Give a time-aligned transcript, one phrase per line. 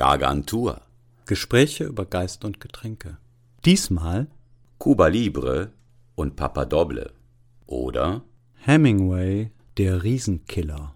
[0.00, 0.80] Gargantua,
[1.26, 3.18] Gespräche über Geist und Getränke.
[3.66, 4.28] Diesmal
[4.78, 5.72] Cuba Libre
[6.14, 7.12] und Papa Doble.
[7.66, 8.22] Oder
[8.54, 10.94] Hemingway, der Riesenkiller.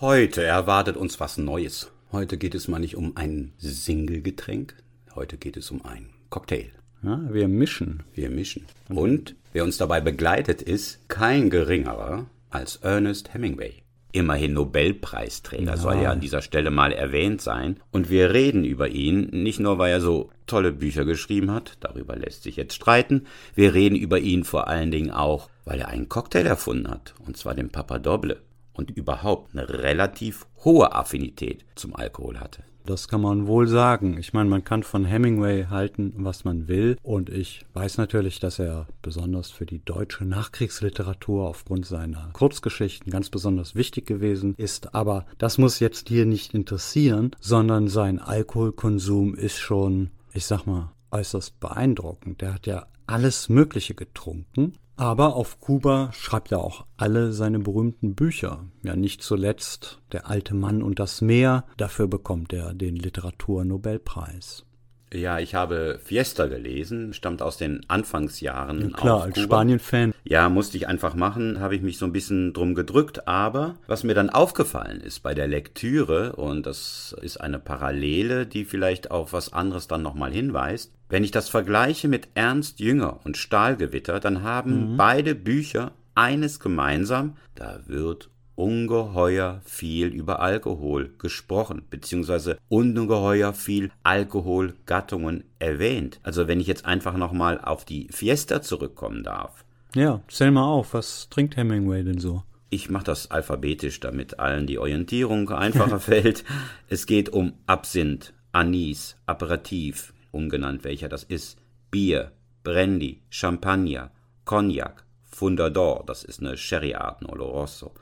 [0.00, 1.90] Heute erwartet uns was Neues.
[2.12, 4.76] Heute geht es mal nicht um ein Single-Getränk,
[5.16, 6.70] heute geht es um ein Cocktail.
[7.02, 8.04] Ja, wir mischen.
[8.14, 8.64] Wir mischen.
[8.88, 12.26] Und wer uns dabei begleitet, ist kein geringerer
[12.56, 13.82] als Ernest Hemingway.
[14.12, 15.76] Immerhin Nobelpreisträger Ja.
[15.76, 17.80] soll ja an dieser Stelle mal erwähnt sein.
[17.90, 22.16] Und wir reden über ihn, nicht nur weil er so tolle Bücher geschrieben hat, darüber
[22.16, 23.26] lässt sich jetzt streiten.
[23.54, 27.36] Wir reden über ihn vor allen Dingen auch, weil er einen Cocktail erfunden hat, und
[27.36, 28.40] zwar den Papa Doble.
[28.72, 32.64] Und überhaupt eine relativ hohe Affinität zum Alkohol hatte.
[32.84, 34.16] Das kann man wohl sagen.
[34.18, 36.96] Ich meine, man kann von Hemingway halten, was man will.
[37.02, 43.28] Und ich weiß natürlich, dass er besonders für die deutsche Nachkriegsliteratur aufgrund seiner Kurzgeschichten ganz
[43.28, 44.94] besonders wichtig gewesen ist.
[44.94, 50.92] Aber das muss jetzt hier nicht interessieren, sondern sein Alkoholkonsum ist schon, ich sag mal,
[51.10, 52.40] äußerst beeindruckend.
[52.40, 54.74] Der hat ja alles Mögliche getrunken.
[54.96, 58.64] Aber auf Kuba schreibt er auch alle seine berühmten Bücher.
[58.82, 61.64] Ja, nicht zuletzt Der alte Mann und das Meer.
[61.76, 64.65] Dafür bekommt er den Literaturnobelpreis.
[65.12, 69.40] Ja, ich habe Fiesta gelesen, stammt aus den Anfangsjahren Klar, auf als.
[69.40, 70.12] Spanien-Fan.
[70.24, 74.02] Ja, musste ich einfach machen, habe ich mich so ein bisschen drum gedrückt, aber was
[74.02, 79.32] mir dann aufgefallen ist bei der Lektüre, und das ist eine Parallele, die vielleicht auf
[79.32, 84.42] was anderes dann nochmal hinweist, wenn ich das vergleiche mit Ernst Jünger und Stahlgewitter, dann
[84.42, 93.90] haben beide Bücher eines gemeinsam, da wird ungeheuer viel über Alkohol gesprochen, beziehungsweise ungeheuer viel
[94.02, 96.18] Alkoholgattungen erwähnt.
[96.22, 99.64] Also wenn ich jetzt einfach nochmal auf die Fiesta zurückkommen darf.
[99.94, 102.42] Ja, zähl mal auf, was trinkt Hemingway denn so?
[102.68, 106.44] Ich mache das alphabetisch, damit allen die Orientierung einfacher fällt.
[106.88, 111.58] Es geht um Absinth, Anis, Aperitif, ungenannt welcher das ist,
[111.90, 112.32] Bier,
[112.64, 114.10] Brandy, Champagner,
[114.44, 117.92] Cognac, Fundador, das ist eine Sherry-Art, ein Oloroso.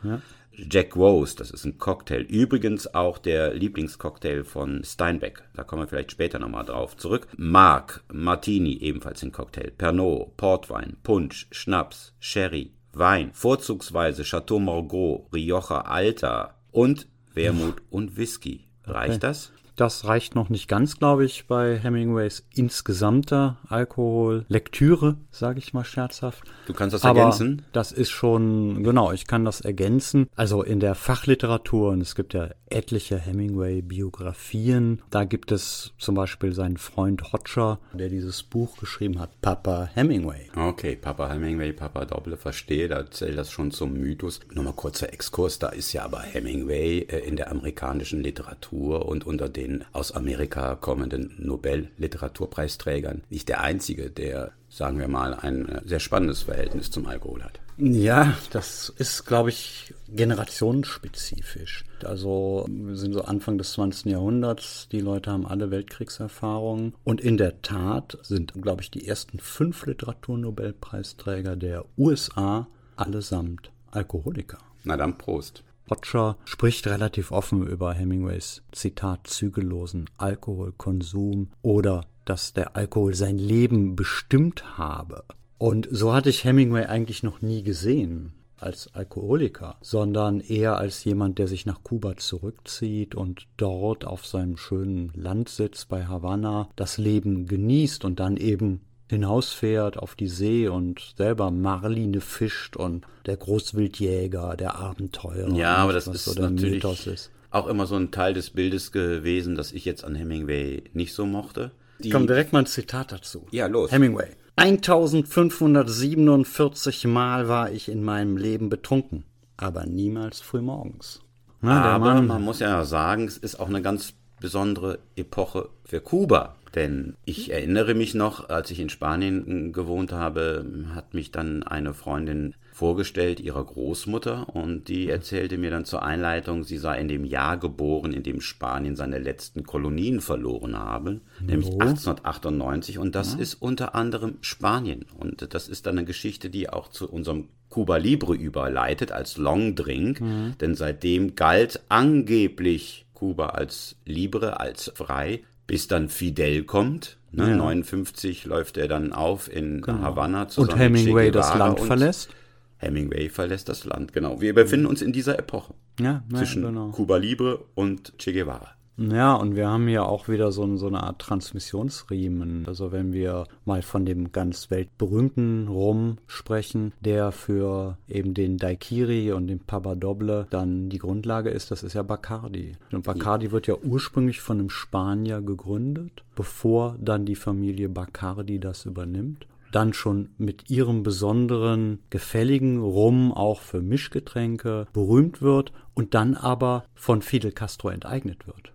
[0.56, 2.22] Jack Rose, das ist ein Cocktail.
[2.22, 5.42] Übrigens auch der Lieblingscocktail von Steinbeck.
[5.54, 7.28] Da kommen wir vielleicht später nochmal drauf zurück.
[7.36, 9.70] Mark, Martini, ebenfalls ein Cocktail.
[9.76, 18.66] Pernod, Portwein, Punsch, Schnaps, Sherry, Wein, vorzugsweise Chateau Margaux, Rioja Alta und Wermut und Whisky.
[18.84, 19.50] Reicht das?
[19.76, 26.44] Das reicht noch nicht ganz, glaube ich, bei Hemingways insgesamter Alkohollektüre, sage ich mal scherzhaft.
[26.66, 27.62] Du kannst das Aber ergänzen?
[27.72, 30.28] das ist schon, genau, ich kann das ergänzen.
[30.36, 36.52] Also in der Fachliteratur, und es gibt ja etliche Hemingway-Biografien, da gibt es zum Beispiel
[36.52, 40.50] seinen Freund Hodger, der dieses Buch geschrieben hat, Papa Hemingway.
[40.56, 44.40] Okay, Papa Hemingway, Papa Doble, verstehe, da zählt das schon zum Mythos.
[44.52, 49.48] Nochmal kurzer Exkurs, da ist ja aber Hemingway äh, in der amerikanischen Literatur und unter
[49.48, 56.00] den aus Amerika kommenden Nobel-Literaturpreisträgern nicht der einzige, der, sagen wir mal, ein äh, sehr
[56.00, 57.60] spannendes Verhältnis zum Alkohol hat.
[57.76, 61.84] Ja, das ist, glaube ich, generationsspezifisch.
[62.04, 64.12] Also wir sind so Anfang des 20.
[64.12, 66.94] Jahrhunderts, die Leute haben alle Weltkriegserfahrungen.
[67.02, 74.58] Und in der Tat sind, glaube ich, die ersten fünf Literaturnobelpreisträger der USA allesamt Alkoholiker.
[74.84, 75.64] Na dann Prost.
[75.90, 83.96] Roger spricht relativ offen über Hemingways Zitat zügellosen Alkoholkonsum oder dass der Alkohol sein Leben
[83.96, 85.24] bestimmt habe.
[85.58, 91.38] Und so hatte ich Hemingway eigentlich noch nie gesehen als Alkoholiker, sondern eher als jemand,
[91.38, 97.46] der sich nach Kuba zurückzieht und dort auf seinem schönen Landsitz bei Havanna das Leben
[97.46, 98.80] genießt und dann eben
[99.14, 105.54] hinausfährt auf die See und selber Marline fischt und der Großwildjäger, der Abenteurer.
[105.54, 107.30] Ja, aber das ist so der natürlich Mythos ist.
[107.50, 111.26] auch immer so ein Teil des Bildes gewesen, das ich jetzt an Hemingway nicht so
[111.26, 111.70] mochte.
[112.00, 113.46] Die, Komm, direkt mal ein Zitat dazu.
[113.50, 113.92] Ja, los.
[113.92, 114.28] Hemingway.
[114.56, 119.24] 1547 Mal war ich in meinem Leben betrunken,
[119.56, 121.20] aber niemals frühmorgens.
[121.60, 126.56] Na, Aber man muss ja sagen, es ist auch eine ganz besondere Epoche für Kuba.
[126.74, 131.94] Denn ich erinnere mich noch, als ich in Spanien gewohnt habe, hat mich dann eine
[131.94, 137.24] Freundin vorgestellt, ihrer Großmutter, und die erzählte mir dann zur Einleitung, sie sei in dem
[137.24, 143.54] Jahr geboren, in dem Spanien seine letzten Kolonien verloren habe, nämlich 1898, und das ist
[143.54, 145.06] unter anderem Spanien.
[145.16, 149.76] Und das ist dann eine Geschichte, die auch zu unserem Cuba Libre überleitet als Long
[149.76, 150.20] Drink,
[150.60, 157.18] denn seitdem galt angeblich Kuba als Libre, als frei, bis dann Fidel kommt.
[157.32, 157.56] Ne, Ja.
[157.56, 162.30] 59 läuft er dann auf in Havanna zusammen und Hemingway mit das Land verlässt.
[162.76, 164.12] Hemingway verlässt das Land.
[164.12, 164.40] Genau.
[164.40, 165.74] Wir befinden uns in dieser Epoche.
[165.98, 166.90] Ja, ja zwischen genau.
[166.90, 168.73] Cuba Libre und Che Guevara.
[168.96, 172.64] Ja, und wir haben hier auch wieder so, so eine Art Transmissionsriemen.
[172.66, 179.32] Also wenn wir mal von dem ganz weltberühmten Rum sprechen, der für eben den Daikiri
[179.32, 182.72] und den Pabadoble dann die Grundlage ist, das ist ja Bacardi.
[182.92, 188.86] Und Bacardi wird ja ursprünglich von einem Spanier gegründet, bevor dann die Familie Bacardi das
[188.86, 196.36] übernimmt dann schon mit ihrem besonderen, gefälligen Rum auch für Mischgetränke berühmt wird und dann
[196.36, 198.73] aber von Fidel Castro enteignet wird.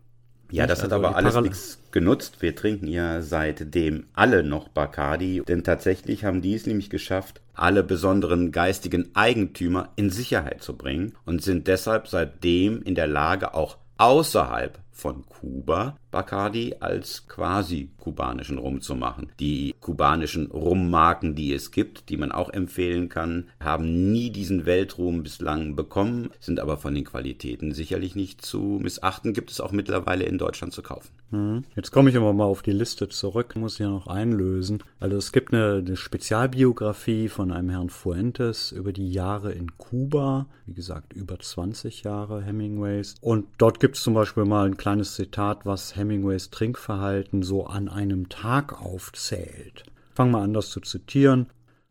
[0.51, 2.42] Ja, das hat Also aber alles nichts genutzt.
[2.42, 7.84] Wir trinken ja seitdem alle noch Bacardi, denn tatsächlich haben die es nämlich geschafft, alle
[7.84, 13.78] besonderen geistigen Eigentümer in Sicherheit zu bringen und sind deshalb seitdem in der Lage, auch
[13.98, 19.31] außerhalb von Kuba Bacardi als quasi kubanischen Rum zu machen.
[19.40, 25.24] Die kubanischen Rummarken, die es gibt, die man auch empfehlen kann, haben nie diesen Weltruhm
[25.24, 30.25] bislang bekommen, sind aber von den Qualitäten sicherlich nicht zu missachten, gibt es auch mittlerweile
[30.25, 31.10] in Deutschland zu kaufen.
[31.31, 31.63] Mhm.
[31.75, 34.84] Jetzt komme ich aber mal auf die Liste zurück, muss ich ja noch einlösen.
[35.00, 40.48] Also es gibt eine, eine Spezialbiografie von einem Herrn Fuentes über die Jahre in Kuba,
[40.66, 43.16] wie gesagt über 20 Jahre Hemingways.
[43.22, 47.89] Und dort gibt es zum Beispiel mal ein kleines Zitat, was Hemingways Trinkverhalten so an
[47.89, 49.83] einem Tag aufzählt.
[50.13, 51.47] Fangen wir an, das zu zitieren.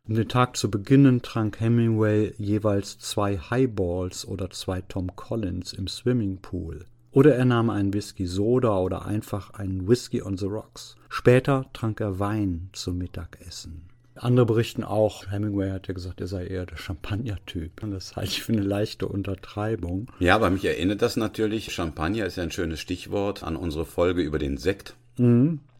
[0.09, 5.87] Um den Tag zu beginnen, trank Hemingway jeweils zwei Highballs oder zwei Tom Collins im
[5.87, 6.87] Swimmingpool.
[7.11, 10.97] Oder er nahm einen Whisky Soda oder einfach einen Whisky on the Rocks.
[11.09, 13.89] Später trank er Wein zum Mittagessen.
[14.21, 17.83] Andere berichten auch, Hemingway hat ja gesagt, er sei eher der Champagner-Typ.
[17.83, 20.11] Und das halte ich für eine leichte Untertreibung.
[20.19, 24.23] Ja, aber mich erinnert das natürlich, Champagner ist ja ein schönes Stichwort, an unsere Folge
[24.23, 24.95] über den Sekt.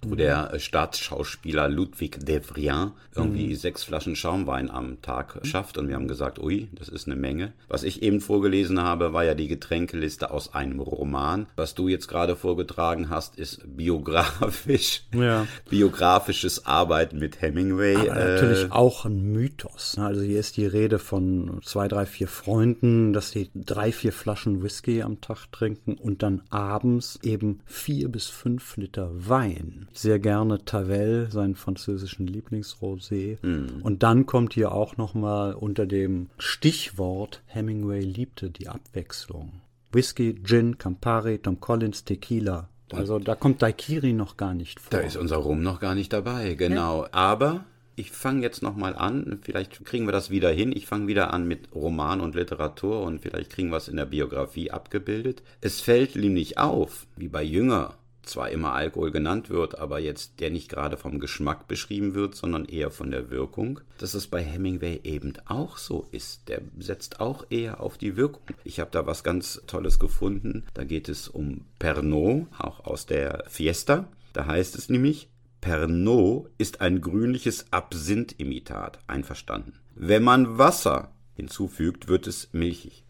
[0.07, 5.77] Wo der äh, Staatsschauspieler Ludwig Devrien irgendwie sechs Flaschen Schaumwein am Tag schafft.
[5.77, 7.53] Und wir haben gesagt, ui, das ist eine Menge.
[7.69, 11.47] Was ich eben vorgelesen habe, war ja die Getränkeliste aus einem Roman.
[11.57, 15.03] Was du jetzt gerade vorgetragen hast, ist biografisch.
[15.15, 15.47] Ja.
[15.71, 17.97] Biografisches Arbeiten mit Hemingway.
[17.97, 19.97] Aber äh, natürlich auch ein Mythos.
[19.97, 20.07] ne?
[20.07, 24.63] Also hier ist die Rede von zwei, drei, vier Freunden, dass sie drei, vier Flaschen
[24.63, 29.88] Whisky am Tag trinken und dann abends eben vier bis fünf Liter Wein.
[29.93, 33.39] Sehr gerne Tavel, seinen französischen Lieblingsrosé.
[33.83, 39.61] Und dann kommt hier auch nochmal unter dem Stichwort Hemingway liebte die Abwechslung.
[39.93, 42.69] Whisky, Gin, Campari, Tom Collins, Tequila.
[42.93, 44.91] Also da kommt Daikiri noch gar nicht vor.
[44.91, 47.07] Da ist unser Rum noch gar nicht dabei, genau.
[47.13, 47.65] Aber
[47.97, 50.73] ich fange jetzt nochmal an, vielleicht kriegen wir das wieder hin.
[50.75, 54.07] Ich fange wieder an mit Roman und Literatur und vielleicht kriegen wir es in der
[54.07, 55.43] Biografie abgebildet.
[55.61, 57.98] Es fällt ihm nicht auf, wie bei Jünger
[58.29, 62.65] zwar immer Alkohol genannt wird, aber jetzt der nicht gerade vom Geschmack beschrieben wird, sondern
[62.65, 66.49] eher von der Wirkung, dass es bei Hemingway eben auch so ist.
[66.49, 68.43] Der setzt auch eher auf die Wirkung.
[68.65, 70.65] Ich habe da was ganz Tolles gefunden.
[70.75, 74.09] Da geht es um Pernod, auch aus der Fiesta.
[74.33, 75.29] Da heißt es nämlich,
[75.61, 79.01] Pernod ist ein grünliches Absinth-Imitat.
[79.07, 79.73] Einverstanden.
[79.95, 83.05] Wenn man Wasser hinzufügt, wird es milchig.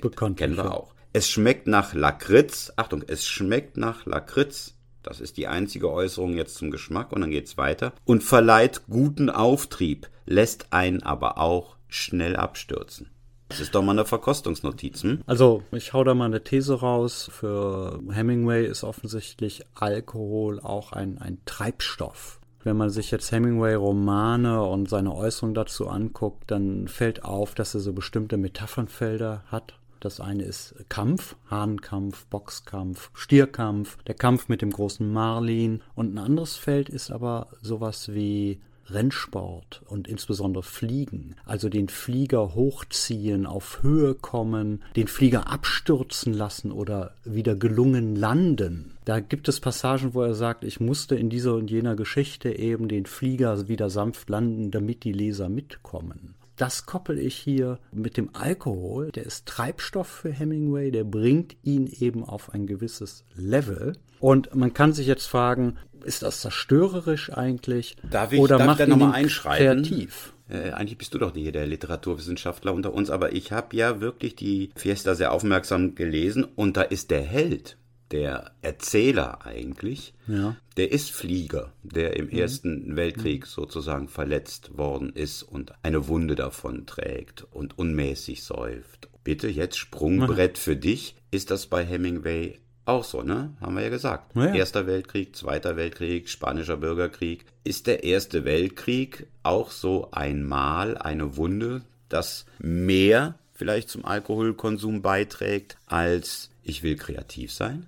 [0.00, 0.95] Bekanntlich, Kennen wir auch.
[1.16, 2.74] Es schmeckt nach Lakritz.
[2.76, 4.74] Achtung, es schmeckt nach Lakritz.
[5.02, 7.94] Das ist die einzige Äußerung jetzt zum Geschmack und dann geht's weiter.
[8.04, 13.08] Und verleiht guten Auftrieb, lässt einen aber auch schnell abstürzen.
[13.48, 15.22] Das ist doch mal eine Verkostungsnotiz, hm?
[15.24, 17.30] Also, ich hau da mal eine These raus.
[17.32, 22.40] Für Hemingway ist offensichtlich Alkohol auch ein, ein Treibstoff.
[22.62, 27.80] Wenn man sich jetzt Hemingway-Romane und seine Äußerung dazu anguckt, dann fällt auf, dass er
[27.80, 29.78] so bestimmte Metaphernfelder hat.
[30.00, 35.82] Das eine ist Kampf, Hahnkampf, Boxkampf, Stierkampf, der Kampf mit dem großen Marlin.
[35.94, 42.54] Und ein anderes Feld ist aber sowas wie Rennsport und insbesondere Fliegen, also den Flieger
[42.54, 48.92] hochziehen, auf Höhe kommen, den Flieger abstürzen lassen oder wieder gelungen landen.
[49.04, 52.88] Da gibt es Passagen, wo er sagt, ich musste in dieser und jener Geschichte eben
[52.88, 56.34] den Flieger wieder sanft landen, damit die Leser mitkommen.
[56.56, 59.12] Das koppel ich hier mit dem Alkohol.
[59.12, 63.92] Der ist Treibstoff für Hemingway, der bringt ihn eben auf ein gewisses Level.
[64.20, 67.96] Und man kann sich jetzt fragen, ist das zerstörerisch eigentlich?
[68.10, 69.82] Darf ich- oder darf ich macht da ihn noch mal ihn einschreiten?
[69.82, 70.32] kreativ?
[70.48, 74.36] Äh, eigentlich bist du doch hier der Literaturwissenschaftler unter uns, aber ich habe ja wirklich
[74.36, 77.76] die Fiesta sehr aufmerksam gelesen und da ist der Held,
[78.12, 80.56] der Erzähler eigentlich, Ja.
[80.76, 86.86] der ist Flieger, der im Ersten Weltkrieg sozusagen verletzt worden ist und eine Wunde davon
[86.86, 89.08] trägt und unmäßig säuft.
[89.24, 91.16] Bitte jetzt Sprungbrett für dich.
[91.32, 93.56] Ist das bei Hemingway auch so, ne?
[93.60, 94.36] Haben wir ja gesagt.
[94.36, 94.54] Ja.
[94.54, 97.44] Erster Weltkrieg, Zweiter Weltkrieg, Spanischer Bürgerkrieg.
[97.64, 105.76] Ist der Erste Weltkrieg auch so einmal eine Wunde das mehr vielleicht zum Alkoholkonsum beiträgt,
[105.86, 107.86] als ich will kreativ sein?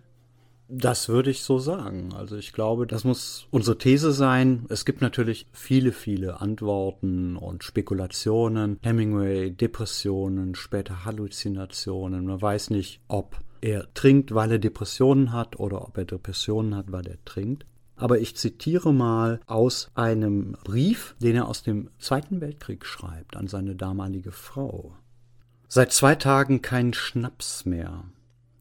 [0.70, 2.12] Das würde ich so sagen.
[2.14, 4.66] Also ich glaube, das muss unsere These sein.
[4.68, 8.78] Es gibt natürlich viele, viele Antworten und Spekulationen.
[8.82, 12.26] Hemingway, Depressionen, später Halluzinationen.
[12.26, 16.92] Man weiß nicht, ob er trinkt, weil er Depressionen hat oder ob er Depressionen hat,
[16.92, 17.64] weil er trinkt.
[17.96, 23.48] Aber ich zitiere mal aus einem Brief, den er aus dem Zweiten Weltkrieg schreibt an
[23.48, 24.94] seine damalige Frau.
[25.66, 28.04] Seit zwei Tagen kein Schnaps mehr.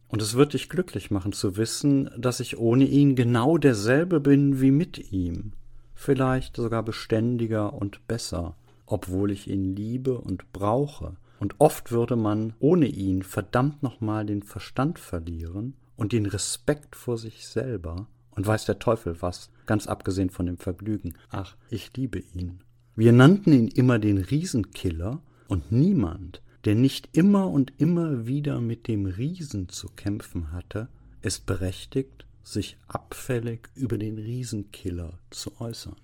[0.10, 4.62] Und es wird dich glücklich machen zu wissen, dass ich ohne ihn genau derselbe bin
[4.62, 5.52] wie mit ihm,
[5.94, 11.18] vielleicht sogar beständiger und besser, obwohl ich ihn liebe und brauche.
[11.40, 17.18] Und oft würde man ohne ihn verdammt nochmal den Verstand verlieren und den Respekt vor
[17.18, 21.16] sich selber und weiß der Teufel was, ganz abgesehen von dem Vergnügen.
[21.30, 22.60] Ach, ich liebe ihn.
[22.96, 28.88] Wir nannten ihn immer den Riesenkiller und niemand, der nicht immer und immer wieder mit
[28.88, 30.88] dem Riesen zu kämpfen hatte,
[31.22, 35.96] ist berechtigt, sich abfällig über den Riesenkiller zu äußern.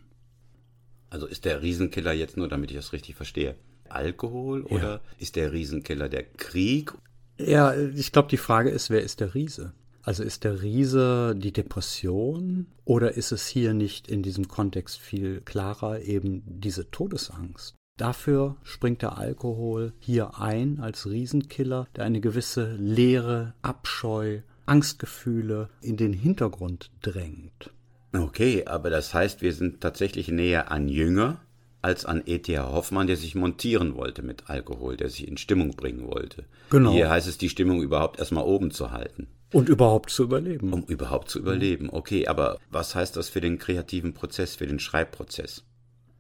[1.09, 3.55] Also ist der Riesenkiller jetzt nur, damit ich das richtig verstehe,
[3.87, 4.75] Alkohol ja.
[4.75, 6.91] oder ist der Riesenkiller der Krieg?
[7.37, 9.73] Ja, ich glaube, die Frage ist, wer ist der Riese?
[10.01, 15.39] Also ist der Riese die Depression oder ist es hier nicht in diesem Kontext viel
[15.41, 17.75] klarer eben diese Todesangst?
[17.97, 25.95] Dafür springt der Alkohol hier ein als Riesenkiller, der eine gewisse Leere, Abscheu, Angstgefühle in
[25.95, 27.69] den Hintergrund drängt.
[28.11, 31.41] Okay, aber das heißt, wir sind tatsächlich näher an Jünger
[31.83, 32.71] als an E.T.H.
[32.71, 36.45] Hoffmann, der sich montieren wollte mit Alkohol, der sich in Stimmung bringen wollte.
[36.69, 36.93] Genau.
[36.93, 39.27] Hier heißt es, die Stimmung überhaupt erstmal oben zu halten.
[39.51, 40.73] Und überhaupt zu überleben.
[40.73, 41.89] Um überhaupt zu überleben.
[41.91, 45.63] Okay, aber was heißt das für den kreativen Prozess, für den Schreibprozess?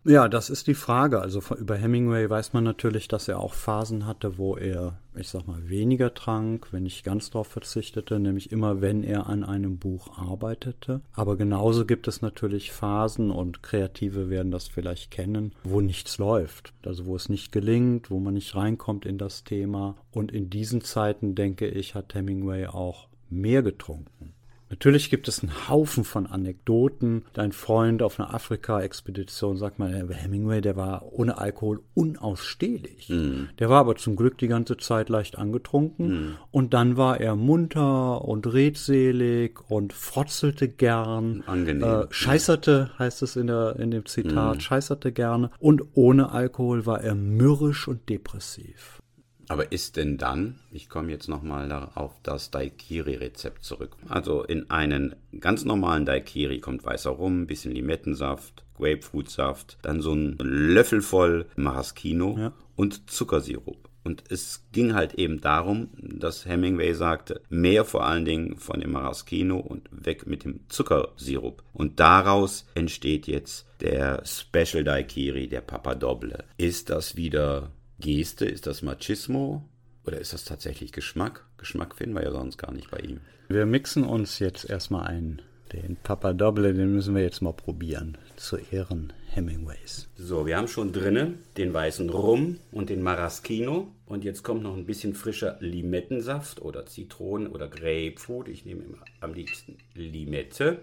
[0.05, 1.21] Ja, das ist die Frage.
[1.21, 5.47] Also über Hemingway weiß man natürlich, dass er auch Phasen hatte, wo er, ich sag
[5.47, 10.17] mal, weniger trank, wenn nicht ganz darauf verzichtete, nämlich immer, wenn er an einem Buch
[10.17, 10.99] arbeitete.
[11.13, 16.73] Aber genauso gibt es natürlich Phasen und Kreative werden das vielleicht kennen, wo nichts läuft.
[16.85, 19.95] Also wo es nicht gelingt, wo man nicht reinkommt in das Thema.
[20.11, 24.32] Und in diesen Zeiten, denke ich, hat Hemingway auch mehr getrunken.
[24.73, 27.25] Natürlich gibt es einen Haufen von Anekdoten.
[27.33, 33.07] Dein Freund auf einer Afrika-Expedition sagt mal, Hemingway, der war ohne Alkohol unausstehlich.
[33.07, 33.49] Mm.
[33.59, 36.07] Der war aber zum Glück die ganze Zeit leicht angetrunken.
[36.07, 36.37] Mm.
[36.49, 41.43] Und dann war er munter und redselig und frotzelte gern.
[41.45, 41.83] Angenehm.
[41.83, 44.59] Äh, scheißerte, heißt es in, der, in dem Zitat, mm.
[44.59, 45.51] scheißerte gerne.
[45.59, 49.02] Und ohne Alkohol war er mürrisch und depressiv.
[49.49, 53.95] Aber ist denn dann, ich komme jetzt nochmal auf das Daikiri-Rezept zurück.
[54.07, 60.13] Also in einen ganz normalen Daikiri kommt weißer Rum, ein bisschen Limettensaft, Grapefruitsaft, dann so
[60.13, 62.53] ein Löffel voll Maraschino ja.
[62.75, 63.89] und Zuckersirup.
[64.03, 68.91] Und es ging halt eben darum, dass Hemingway sagte, mehr vor allen Dingen von dem
[68.91, 71.63] Maraschino und weg mit dem Zuckersirup.
[71.71, 76.43] Und daraus entsteht jetzt der Special Daikiri, der Papa Doble.
[76.57, 78.45] Ist das wieder Geste?
[78.45, 79.63] Ist das Machismo?
[80.05, 81.45] Oder ist das tatsächlich Geschmack?
[81.57, 83.21] Geschmack finden wir ja sonst gar nicht bei ihm.
[83.47, 85.41] Wir mixen uns jetzt erstmal ein.
[85.71, 88.17] Den Papa Double, den müssen wir jetzt mal probieren.
[88.35, 90.07] Zu Ehren Hemingways.
[90.15, 93.87] So, wir haben schon drinnen den weißen Rum und den Maraschino.
[94.05, 98.49] Und jetzt kommt noch ein bisschen frischer Limettensaft oder Zitronen oder Grapefruit.
[98.49, 100.79] Ich nehme immer am liebsten Limette.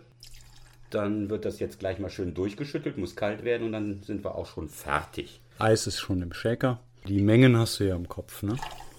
[0.90, 4.34] Dann wird das jetzt gleich mal schön durchgeschüttelt, muss kalt werden und dann sind wir
[4.34, 5.40] auch schon fertig.
[5.58, 6.80] Eis ist schon im Shaker.
[7.06, 8.56] Die Mengen hast du ja im Kopf, ne?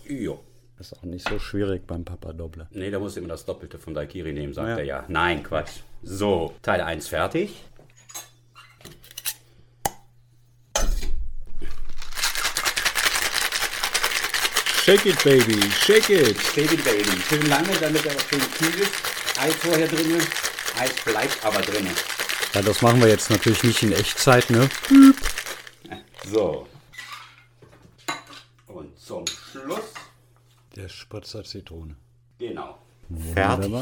[0.08, 0.40] Jo.
[0.80, 2.68] Ist auch nicht so schwierig beim Papa Doble.
[2.72, 4.78] Nee, da musst du immer das Doppelte von Daikiri nehmen, sagt ja.
[4.78, 5.06] er ja.
[5.08, 5.82] Nein, Quatsch.
[6.02, 7.54] So, Teil 1 fertig.
[14.84, 16.42] Shake it, baby, shake it.
[16.42, 17.22] Shake it, baby.
[17.30, 18.92] Schön lange, damit er auch schön kühl ist.
[19.40, 20.18] Eis vorher drin.
[20.80, 21.88] Eis bleibt aber drin.
[22.56, 24.68] Ja, das machen wir jetzt natürlich nicht in Echtzeit, ne?
[26.26, 26.68] So,
[29.02, 29.94] zum Schluss
[30.76, 31.96] der Spritzer Zitrone.
[32.38, 32.78] Genau.
[33.34, 33.74] Fertig.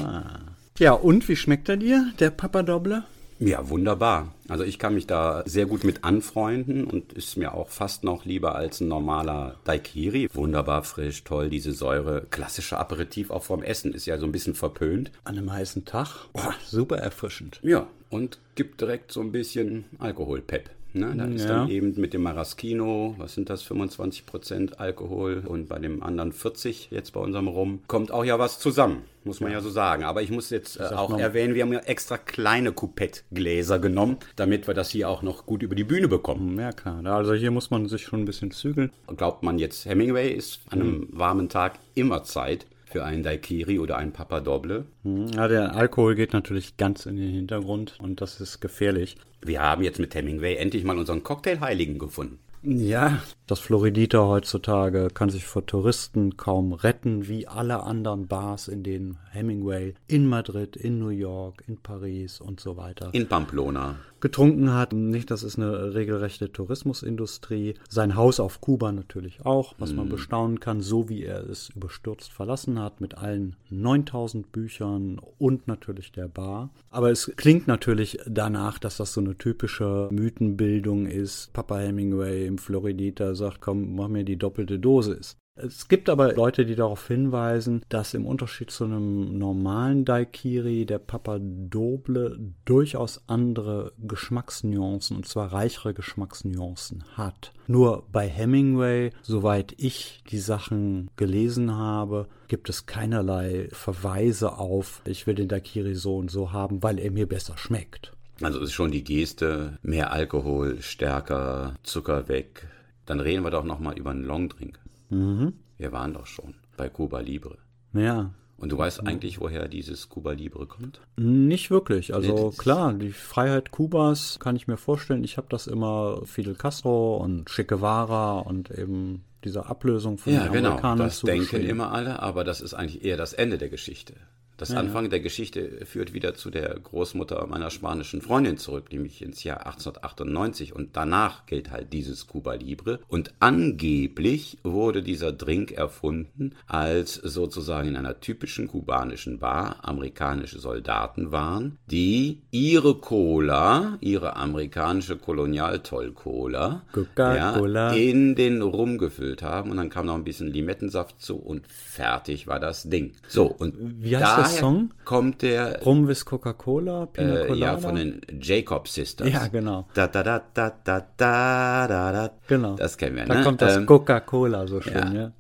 [0.80, 3.04] Ja, und wie schmeckt er dir, der Papa Doble?
[3.40, 4.34] Ja, wunderbar.
[4.48, 8.26] Also ich kann mich da sehr gut mit anfreunden und ist mir auch fast noch
[8.26, 10.30] lieber als ein normaler Daikiri.
[10.34, 12.26] Wunderbar frisch, toll, diese Säure.
[12.30, 15.12] Klassischer Aperitif auch vorm Essen ist ja so ein bisschen verpönt.
[15.26, 16.28] An einem heißen Tag.
[16.34, 17.60] Boah, super erfrischend.
[17.62, 20.70] Ja, und gibt direkt so ein bisschen Alkoholpep.
[20.94, 21.14] Ne?
[21.16, 21.48] Da ist Ja.
[21.60, 26.32] dann eben mit dem Maraschino, was sind das, 25 Prozent Alkohol und bei dem anderen
[26.34, 30.04] 40 jetzt bei unserem Rum, kommt auch ja was zusammen, muss man ja, so sagen.
[30.04, 34.18] Aber ich muss jetzt äh, auch man- erwähnen, wir haben ja extra kleine Coupette-Gläser genommen,
[34.36, 36.58] damit wir das hier auch noch gut über die Bühne bekommen.
[36.60, 37.06] Ja, klar.
[37.06, 38.92] Also hier muss man sich schon ein bisschen zügeln.
[39.16, 43.98] Glaubt man jetzt, Hemingway ist an einem warmen Tag immer Zeit für einen Daiquiri oder
[43.98, 44.86] einen Papa Doble.
[45.04, 49.16] Ja, der Alkohol geht natürlich ganz in den Hintergrund und das ist gefährlich.
[49.42, 52.40] Wir haben jetzt mit Hemingway endlich mal unseren Cocktailheiligen gefunden.
[52.64, 53.22] Ja.
[53.50, 59.18] Das Floridita heutzutage kann sich vor Touristen kaum retten, wie alle anderen Bars, in denen
[59.32, 63.96] Hemingway in Madrid, in New York, in Paris und so weiter In Pamplona.
[64.20, 64.94] getrunken hat.
[64.94, 67.74] Nicht, das ist eine regelrechte Tourismusindustrie.
[67.90, 72.32] Sein Haus auf Kuba natürlich auch, was man bestaunen kann, so wie er es überstürzt
[72.32, 76.70] verlassen hat, mit allen 9000 Büchern und natürlich der Bar.
[76.92, 81.52] Aber es klingt natürlich danach, dass das so eine typische Mythenbildung ist.
[81.54, 85.38] Papa Hemingway im Floridita sagt, komm, mach mir die doppelte Dosis.
[85.62, 91.00] Es gibt aber Leute, die darauf hinweisen, dass im Unterschied zu einem normalen Daikiri der
[91.00, 97.52] Papa Doble durchaus andere Geschmacksnuancen und zwar reichere Geschmacksnuancen hat.
[97.68, 105.28] Nur bei Hemingway, soweit ich die Sachen gelesen habe, gibt es keinerlei Verweise auf, ich
[105.28, 108.14] will den Daikiri so und so haben, weil er mir besser schmeckt.
[108.42, 112.70] Also ist schon die Geste, mehr Alkohol, stärker, Zucker weg.
[113.10, 114.80] Dann reden wir doch nochmal über einen Longdrink.
[115.10, 117.58] Wir waren doch schon bei Cuba Libre.
[117.94, 121.02] Ja, Und du weißt eigentlich, woher dieses Cuba Libre kommt?
[121.18, 122.14] Nicht wirklich.
[122.14, 125.24] Also Nee, klar, die Freiheit Kubas kann ich mir vorstellen.
[125.24, 130.44] Ich habe das immer Fidel Castro und Che Guevara und eben dieser Ablösung von Ja,
[130.44, 130.68] den genau.
[130.70, 134.14] Amerikanern Das denken immer alle, aber das ist eigentlich eher das Ende der Geschichte.
[134.60, 139.46] Das Anfang der Geschichte führt wieder zu der Großmutter meiner spanischen Freundin zurück, nämlich ins
[139.46, 140.76] Jahr 1898.
[140.76, 143.00] Und danach gilt halt dieses Cuba Libre.
[143.08, 151.32] Und angeblich wurde dieser Drink erfunden, als sozusagen in einer typischen kubanischen Bar amerikanische Soldaten
[151.32, 156.84] waren, die ihre Cola, ihre amerikanische Kolonialtoll-Cola,
[157.18, 161.66] ja, in den Rum gefüllt haben und dann kam noch ein bisschen Limettensaft zu und
[161.72, 163.14] fertig war das Ding.
[163.30, 164.94] So, und Wie heißt der daher Song?
[165.06, 169.30] kommt der Rum with Coca-Cola, Pina äh, ja von den Jacob Sisters.
[169.32, 169.88] Ja, genau.
[169.94, 172.32] Da da da da da da da da.
[172.48, 172.76] Genau.
[172.76, 173.44] Das kennen wir, Da ne?
[173.44, 175.14] kommt das Ähm, Coca-Cola so schön, ja.
[175.14, 175.32] ja.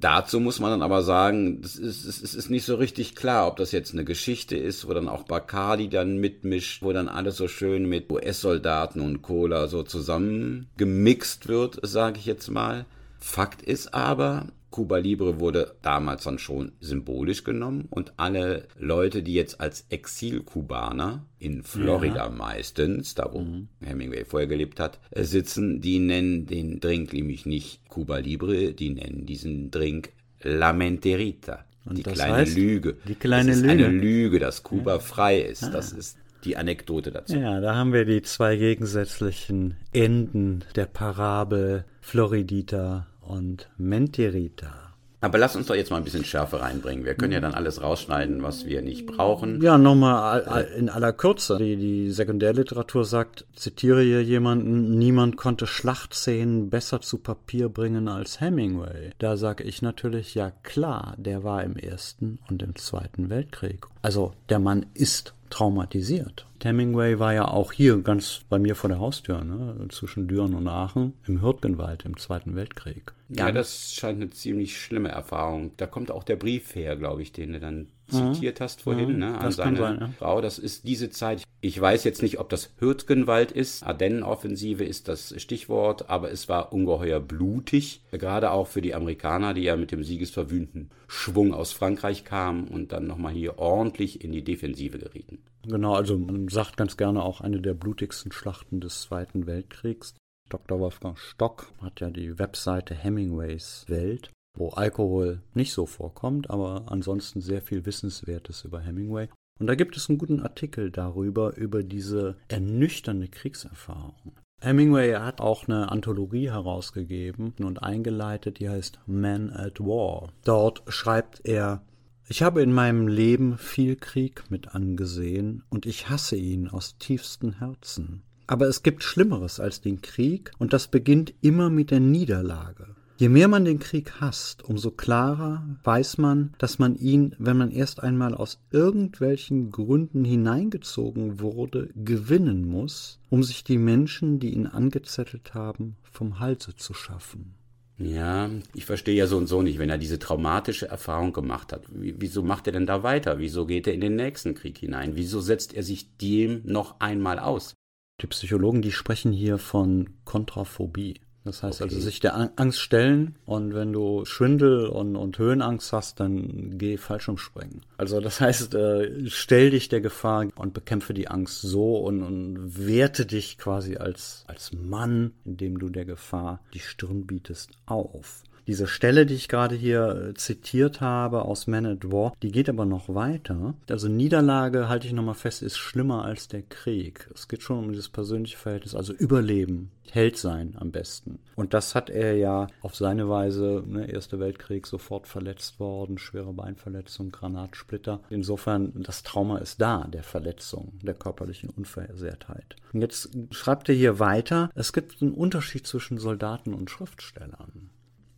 [0.00, 3.14] Dazu muss man dann aber sagen, es ist, es ist- es ist nicht so richtig
[3.14, 7.08] klar, ob das jetzt eine Geschichte ist, wo dann auch Bacardi dann mitmischt, wo dann
[7.08, 12.84] alles so schön mit US-Soldaten und Cola so zusammen gemixt wird, sage ich jetzt mal.
[13.20, 19.34] Fakt ist aber, Cuba Libre wurde damals dann schon symbolisch genommen und alle Leute, die
[19.34, 23.46] jetzt als Exil-Kubaner in Florida meistens, da wo
[23.80, 28.90] Hemingway vorher gelebt hat, äh, sitzen, die nennen den Drink nämlich nicht Cuba Libre, die
[28.90, 30.10] nennen diesen Drink
[30.42, 31.64] La Menterita.
[31.84, 32.96] Und die das kleine heißt, Lüge.
[33.06, 33.84] die kleine es ist Lüge.
[33.84, 33.88] Ah.
[33.88, 35.62] eine Lüge, dass Kuba frei ist.
[35.72, 37.36] Das ist die Anekdote dazu.
[37.36, 44.92] Ja, da haben wir die zwei gegensätzlichen Enden der Parabel Floridita und Menterita.
[45.22, 47.04] Aber lass uns doch jetzt mal ein bisschen Schärfe reinbringen.
[47.04, 49.62] Wir können ja dann alles rausschneiden, was wir nicht brauchen.
[49.62, 51.58] Ja, nochmal in aller Kürze.
[51.58, 58.40] Die, die Sekundärliteratur sagt, zitiere hier jemanden, niemand konnte Schlachtszenen besser zu Papier bringen als
[58.40, 59.12] Hemingway.
[59.18, 63.86] Da sage ich natürlich, ja klar, der war im Ersten und im Zweiten Weltkrieg.
[64.02, 66.46] Also der Mann ist traumatisiert.
[66.62, 70.68] Hemingway war ja auch hier ganz bei mir vor der Haustür, ne, zwischen Düren und
[70.68, 73.12] Aachen, im Hürtgenwald im Zweiten Weltkrieg.
[73.28, 75.72] Ja, das scheint eine ziemlich schlimme Erfahrung.
[75.76, 79.26] Da kommt auch der Brief her, glaube ich, den du dann zitiert hast vorhin, ne,
[79.26, 79.42] an Mhm.
[79.42, 80.08] das kann seine sein, ja.
[80.18, 80.40] Frau.
[80.40, 81.42] Das ist diese Zeit.
[81.60, 83.82] Ich weiß jetzt nicht, ob das Hürtgenwald ist.
[83.84, 88.02] Ardennenoffensive ist das Stichwort, aber es war ungeheuer blutig.
[88.10, 92.92] Gerade auch für die Amerikaner, die ja mit dem siegesverwühnten Schwung aus Frankreich kamen und
[92.92, 95.38] dann nochmal hier ordentlich in die Defensive gerieten.
[95.66, 100.14] Genau, also man sagt ganz gerne auch eine der blutigsten Schlachten des Zweiten Weltkriegs.
[100.48, 100.80] Dr.
[100.80, 107.40] Wolfgang Stock hat ja die Webseite Hemingways Welt, wo Alkohol nicht so vorkommt, aber ansonsten
[107.40, 109.28] sehr viel Wissenswertes über Hemingway.
[109.58, 114.32] Und da gibt es einen guten Artikel darüber, über diese ernüchternde Kriegserfahrung.
[114.60, 120.32] Hemingway hat auch eine Anthologie herausgegeben und eingeleitet, die heißt Man at War.
[120.44, 121.82] Dort schreibt er,
[122.28, 127.58] ich habe in meinem Leben viel Krieg mit angesehen und ich hasse ihn aus tiefstem
[127.58, 128.22] Herzen.
[128.46, 132.94] Aber es gibt Schlimmeres als den Krieg und das beginnt immer mit der Niederlage.
[133.22, 137.70] Je mehr man den Krieg hasst, umso klarer weiß man, dass man ihn, wenn man
[137.70, 144.66] erst einmal aus irgendwelchen Gründen hineingezogen wurde, gewinnen muss, um sich die Menschen, die ihn
[144.66, 147.54] angezettelt haben, vom Halse zu schaffen.
[147.96, 151.84] Ja, ich verstehe ja so und so nicht, wenn er diese traumatische Erfahrung gemacht hat.
[151.92, 153.38] Wieso macht er denn da weiter?
[153.38, 155.14] Wieso geht er in den nächsten Krieg hinein?
[155.14, 157.74] Wieso setzt er sich dem noch einmal aus?
[158.20, 161.20] Die Psychologen, die sprechen hier von Kontraphobie.
[161.44, 161.94] Das heißt also, okay.
[161.94, 166.96] also sich der Angst stellen und wenn du Schwindel und, und Höhenangst hast, dann geh
[166.96, 167.82] Fallschirmspringen.
[167.96, 172.86] Also das heißt, äh, stell dich der Gefahr und bekämpfe die Angst so und, und
[172.86, 178.44] werte dich quasi als, als Mann, indem du der Gefahr die Stirn bietest, auf.
[178.66, 182.68] Diese Stelle, die ich gerade hier äh, zitiert habe aus Man at War, die geht
[182.68, 183.74] aber noch weiter.
[183.90, 187.28] Also Niederlage, halte ich nochmal fest, ist schlimmer als der Krieg.
[187.34, 191.38] Es geht schon um dieses persönliche Verhältnis, also Überleben, Held sein am besten.
[191.56, 196.52] Und das hat er ja auf seine Weise, ne, Erster Weltkrieg, sofort verletzt worden, schwere
[196.52, 198.20] Beinverletzung, Granatsplitter.
[198.28, 202.76] Insofern, das Trauma ist da, der Verletzung, der körperlichen Unversehrtheit.
[202.92, 207.90] Und jetzt schreibt er hier weiter, es gibt einen Unterschied zwischen Soldaten und Schriftstellern.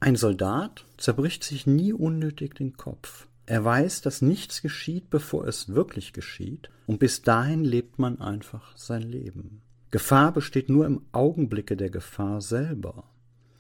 [0.04, 3.26] Ein Soldat zerbricht sich nie unnötig den Kopf.
[3.46, 8.76] Er weiß, dass nichts geschieht, bevor es wirklich geschieht, und bis dahin lebt man einfach
[8.76, 9.62] sein Leben.
[9.90, 13.04] Gefahr besteht nur im Augenblicke der Gefahr selber.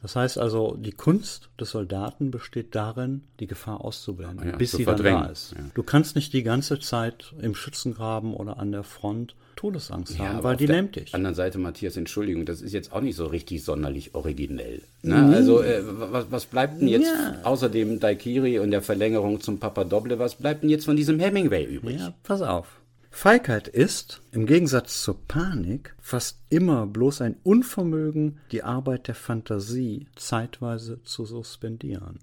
[0.02, 4.84] Das heißt also, die Kunst des Soldaten besteht darin, die Gefahr auszublenden, ja, bis sie
[4.84, 5.52] dann da ist.
[5.52, 5.64] Ja.
[5.72, 10.42] Du kannst nicht die ganze Zeit im Schützengraben oder an der Front Todesangst ja, haben,
[10.42, 11.14] weil die lähmt dich.
[11.14, 14.82] Anderen Seite, Matthias, Entschuldigung, das ist jetzt auch nicht so richtig sonderlich originell.
[15.02, 15.22] Ne?
[15.22, 15.34] Nee.
[15.34, 17.10] Also, äh, was, was, bleibt denn jetzt
[17.42, 21.18] außer dem Daikiri und der Verlängerung zum Papa Doble, was bleibt denn jetzt von diesem
[21.20, 22.00] Hemingway übrig?
[22.00, 22.80] Ja, pass auf.
[23.10, 30.08] Feigheit ist, im Gegensatz zur Panik, fast immer bloß ein Unvermögen, die Arbeit der Fantasie
[30.16, 32.18] zeitweise zu suspendieren.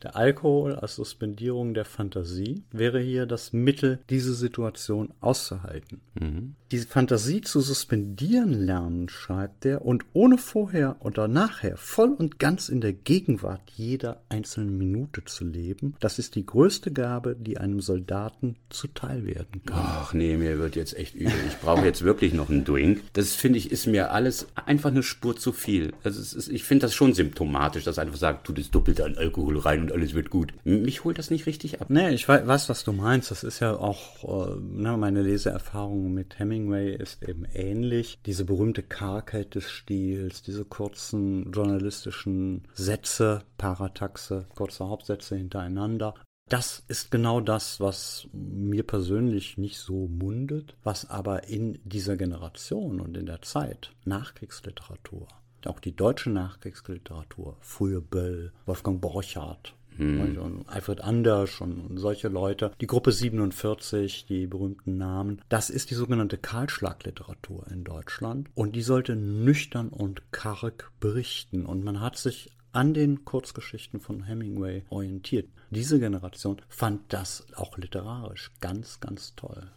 [0.00, 6.00] Der Alkohol als Suspendierung der Fantasie wäre hier das Mittel, diese Situation auszuhalten.
[6.14, 6.54] Mhm.
[6.70, 12.68] Die Fantasie zu suspendieren lernen, schreibt er, und ohne vorher oder nachher voll und ganz
[12.68, 17.80] in der Gegenwart jeder einzelnen Minute zu leben, das ist die größte Gabe, die einem
[17.80, 19.78] Soldaten zuteil werden kann.
[19.82, 21.32] Ach nee, mir wird jetzt echt übel.
[21.48, 23.00] Ich brauche jetzt wirklich noch einen Drink.
[23.14, 25.92] Das finde ich, ist mir alles einfach eine Spur zu viel.
[26.04, 29.58] Also ist, ich finde das schon symptomatisch, dass einfach sagt, tu das doppelt an Alkohol
[29.58, 30.52] rein und alles wird gut.
[30.64, 31.88] Mich holt das nicht richtig ab.
[31.90, 33.30] Nee, ich weiß, was du meinst.
[33.30, 38.18] Das ist ja auch, äh, ne, meine Leseerfahrung mit Hemingway ist eben ähnlich.
[38.26, 46.14] Diese berühmte Kargheit des Stils, diese kurzen journalistischen Sätze, Parataxe, kurze Hauptsätze hintereinander.
[46.48, 53.00] Das ist genau das, was mir persönlich nicht so mundet, was aber in dieser Generation
[53.02, 55.28] und in der Zeit Nachkriegsliteratur,
[55.66, 60.38] auch die deutsche Nachkriegsliteratur, frühe Böll, Wolfgang Borchardt, hm.
[60.38, 62.72] Und Alfred Anders und solche Leute.
[62.80, 65.42] Die Gruppe 47, die berühmten Namen.
[65.48, 68.48] Das ist die sogenannte Kahlschlagliteratur in Deutschland.
[68.54, 71.66] Und die sollte nüchtern und karg berichten.
[71.66, 75.48] Und man hat sich an den Kurzgeschichten von Hemingway orientiert.
[75.70, 79.70] Diese Generation fand das auch literarisch ganz, ganz toll.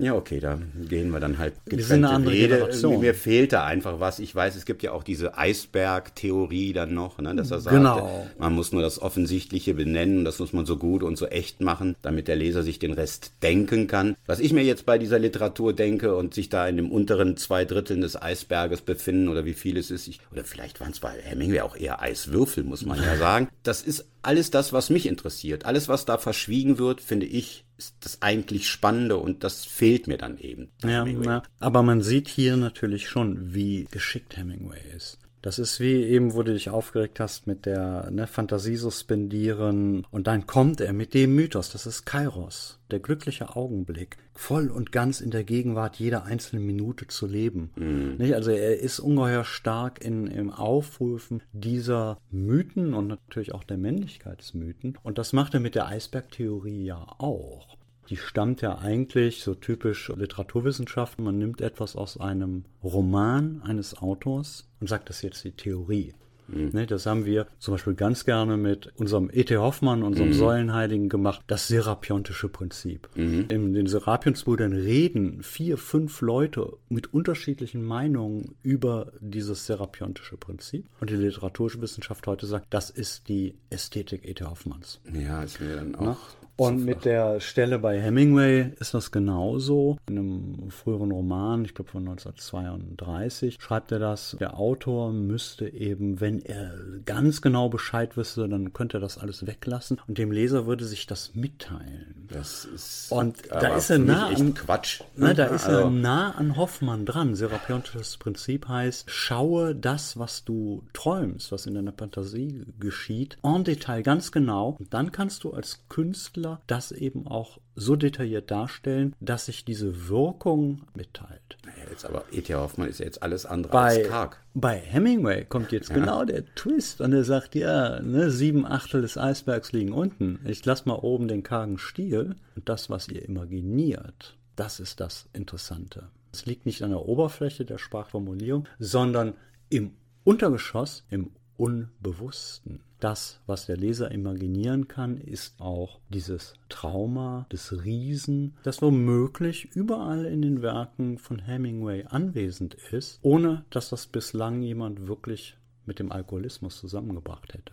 [0.00, 0.58] Ja, okay, da
[0.88, 2.70] gehen wir dann halt getrennte wir Rede.
[2.98, 4.18] Mir fehlt da einfach was.
[4.18, 8.26] Ich weiß, es gibt ja auch diese Eisberg-Theorie dann noch, ne, dass er sagt, genau.
[8.38, 11.96] man muss nur das Offensichtliche benennen, das muss man so gut und so echt machen,
[12.00, 14.16] damit der Leser sich den Rest denken kann.
[14.26, 17.66] Was ich mir jetzt bei dieser Literatur denke und sich da in dem unteren zwei
[17.66, 21.10] Dritteln des Eisberges befinden oder wie viel es ist, ich, oder vielleicht waren es bei
[21.10, 23.48] Hemingway auch eher Eiswürfel, muss man ja sagen.
[23.62, 25.64] Das ist alles das, was mich interessiert.
[25.64, 30.18] Alles, was da verschwiegen wird, finde ich, ist das eigentlich Spannende und das fehlt mir
[30.18, 30.70] dann eben.
[30.84, 35.18] Ja, na, aber man sieht hier natürlich schon, wie geschickt Hemingway ist.
[35.42, 40.06] Das ist wie eben, wo du dich aufgeregt hast mit der ne, Fantasie suspendieren.
[40.10, 44.92] Und dann kommt er mit dem Mythos, das ist Kairos, der glückliche Augenblick, voll und
[44.92, 47.70] ganz in der Gegenwart jeder einzelnen Minute zu leben.
[47.76, 48.16] Mhm.
[48.18, 48.34] Nicht?
[48.34, 54.98] Also er ist ungeheuer stark in, im Aufrufen dieser Mythen und natürlich auch der Männlichkeitsmythen.
[55.02, 57.79] Und das macht er mit der Eisbergtheorie ja auch
[58.10, 61.20] die stammt ja eigentlich so typisch Literaturwissenschaft.
[61.20, 66.14] Man nimmt etwas aus einem Roman eines Autors und sagt, das ist jetzt die Theorie.
[66.48, 66.70] Mhm.
[66.72, 69.56] Ne, das haben wir zum Beispiel ganz gerne mit unserem E.T.
[69.56, 70.34] Hoffmann, unserem mhm.
[70.34, 73.08] Säulenheiligen gemacht, das serapiontische Prinzip.
[73.14, 73.46] Mhm.
[73.48, 80.86] In den Serapionsbrüdern reden vier, fünf Leute mit unterschiedlichen Meinungen über dieses serapiontische Prinzip.
[81.00, 84.44] Und die Literaturwissenschaft heute sagt, das ist die Ästhetik E.T.
[84.44, 85.00] Hoffmanns.
[85.12, 86.02] Ja, ist mir dann auch.
[86.02, 86.16] Na?
[86.60, 89.96] Und mit der Stelle bei Hemingway ist das genauso.
[90.10, 96.20] In einem früheren Roman, ich glaube von 1932, schreibt er das, der Autor müsste eben,
[96.20, 96.74] wenn er
[97.06, 101.06] ganz genau Bescheid wüsste, dann könnte er das alles weglassen und dem Leser würde sich
[101.06, 102.28] das mitteilen.
[102.28, 105.00] Das ist und da ist er nah an Quatsch.
[105.16, 105.80] Ne, da ist also.
[105.80, 107.36] er nah an Hoffmann dran.
[107.36, 114.02] Serapiontisches Prinzip heißt, schaue das, was du träumst, was in deiner Fantasie geschieht, en Detail
[114.02, 114.76] ganz genau.
[114.78, 120.08] Und dann kannst du als Künstler das eben auch so detailliert darstellen, dass sich diese
[120.08, 121.58] Wirkung mitteilt.
[121.64, 122.54] Naja, jetzt aber E.T.
[122.54, 124.40] Hoffmann ist ja jetzt alles andere bei, als karg.
[124.54, 125.94] Bei Hemingway kommt jetzt ja.
[125.94, 130.40] genau der Twist und er sagt, ja, ne, sieben Achtel des Eisbergs liegen unten.
[130.44, 135.28] Ich lasse mal oben den kargen Stiel und das, was ihr imaginiert, das ist das
[135.32, 136.08] Interessante.
[136.32, 139.34] Es liegt nicht an der Oberfläche der Sprachformulierung, sondern
[139.68, 142.80] im Untergeschoss, im Unbewussten.
[143.00, 150.26] Das, was der Leser imaginieren kann, ist auch dieses Trauma des Riesen, das womöglich überall
[150.26, 156.12] in den Werken von Hemingway anwesend ist, ohne dass das bislang jemand wirklich mit dem
[156.12, 157.72] Alkoholismus zusammengebracht hätte.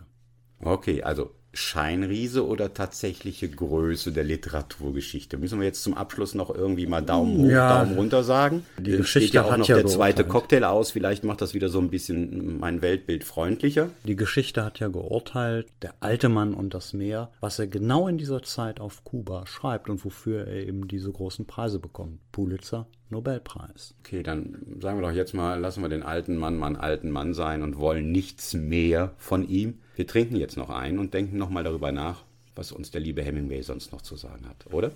[0.61, 5.39] Okay, also Scheinriese oder tatsächliche Größe der Literaturgeschichte?
[5.39, 8.63] Müssen wir jetzt zum Abschluss noch irgendwie mal Daumen hoch, ja, Daumen runter sagen?
[8.77, 10.91] Die Geschichte Steht ja auch noch ja der zweite Cocktail aus.
[10.91, 13.89] Vielleicht macht das wieder so ein bisschen mein Weltbild freundlicher.
[14.03, 18.19] Die Geschichte hat ja geurteilt, der alte Mann und das Meer, was er genau in
[18.19, 22.19] dieser Zeit auf Kuba schreibt und wofür er eben diese großen Preise bekommt.
[22.31, 23.95] Pulitzer, Nobelpreis.
[23.99, 27.09] Okay, dann sagen wir doch jetzt mal, lassen wir den alten Mann mal einen alten
[27.09, 29.79] Mann sein und wollen nichts mehr von ihm.
[29.95, 32.23] Wir trinken jetzt noch ein und denken nochmal darüber nach,
[32.55, 34.91] was uns der liebe Hemingway sonst noch zu sagen hat, oder?